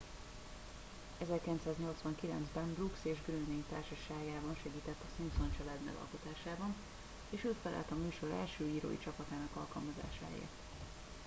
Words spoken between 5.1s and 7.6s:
simpson család megalkotásában és ő